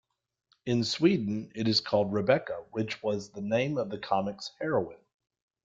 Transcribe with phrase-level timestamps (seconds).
[0.65, 4.97] In Sweden it is called "Rebecca", which was the name of the comic's heroine.